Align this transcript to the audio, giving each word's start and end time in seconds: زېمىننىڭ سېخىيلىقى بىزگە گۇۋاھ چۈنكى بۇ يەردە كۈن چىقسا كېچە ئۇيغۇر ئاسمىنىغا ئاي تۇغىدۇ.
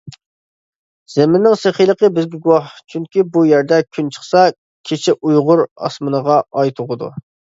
زېمىننىڭ 1.15 1.57
سېخىيلىقى 1.63 2.09
بىزگە 2.15 2.39
گۇۋاھ 2.45 2.71
چۈنكى 2.93 3.25
بۇ 3.35 3.43
يەردە 3.49 3.79
كۈن 3.97 4.09
چىقسا 4.17 4.41
كېچە 4.91 5.17
ئۇيغۇر 5.19 5.61
ئاسمىنىغا 5.67 6.39
ئاي 6.61 6.75
تۇغىدۇ. 6.81 7.11